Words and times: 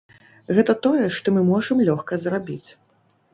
Гэта 0.59 0.75
тое, 0.85 1.03
што 1.17 1.27
мы 1.35 1.43
можам 1.51 1.85
лёгка 1.91 2.19
зрабіць. 2.25 2.69